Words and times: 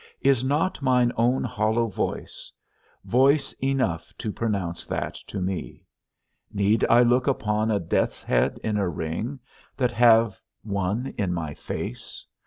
Is 0.21 0.43
not 0.43 0.81
mine 0.81 1.11
own 1.15 1.43
hollow 1.43 1.85
voice, 1.85 2.51
voice 3.05 3.53
enough 3.61 4.11
to 4.17 4.31
pronounce 4.31 4.87
that 4.87 5.13
to 5.27 5.39
me? 5.39 5.85
Need 6.51 6.83
I 6.89 7.03
look 7.03 7.27
upon 7.27 7.69
a 7.69 7.77
death's 7.79 8.23
head 8.23 8.59
in 8.63 8.77
a 8.77 8.89
ring, 8.89 9.39
that 9.77 9.91
have 9.91 10.41
one 10.63 11.13
in 11.19 11.35
my 11.35 11.53
face? 11.53 12.25